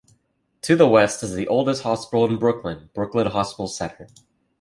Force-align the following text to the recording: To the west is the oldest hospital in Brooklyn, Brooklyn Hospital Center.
To 0.63 0.75
the 0.75 0.87
west 0.87 1.21
is 1.21 1.35
the 1.35 1.47
oldest 1.47 1.83
hospital 1.83 2.25
in 2.25 2.37
Brooklyn, 2.39 2.89
Brooklyn 2.95 3.27
Hospital 3.27 3.67
Center. 3.67 4.07